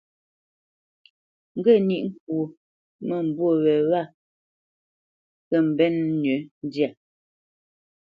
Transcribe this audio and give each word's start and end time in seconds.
Ŋge 1.57 1.73
níʼ 1.87 2.03
ŋkwó 2.09 2.39
mə́mbû 3.07 3.45
wě 3.63 3.73
wa 3.89 4.01
kə 5.47 5.57
mbenə́ 5.67 6.03
nʉ́ 6.21 6.37
ndyâ. 6.65 6.87